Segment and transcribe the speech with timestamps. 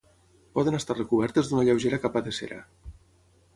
[0.59, 2.61] Poden estar recobertes d'una lleugera capa de cera.